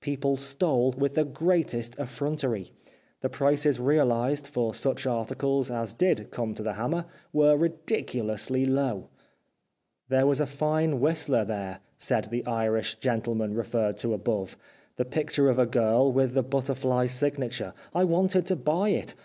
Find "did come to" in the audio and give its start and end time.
5.94-6.62